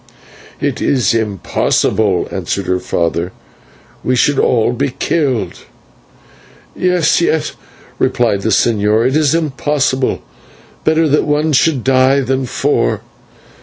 "It 0.59 0.81
is 0.81 1.13
impossible," 1.13 2.27
answered 2.31 2.65
her 2.65 2.79
father. 2.79 3.31
"We 4.03 4.15
should 4.15 4.39
all 4.39 4.73
be 4.73 4.89
killed." 4.97 5.59
"Yes, 6.75 7.21
yes," 7.21 7.51
repeated 7.99 8.41
the 8.41 8.49
señor, 8.49 9.07
"it 9.07 9.15
is 9.15 9.35
impossible. 9.35 10.23
Better 10.83 11.07
that 11.07 11.25
one 11.27 11.53
should 11.53 11.83
die 11.83 12.19
than 12.21 12.47
four." 12.47 13.01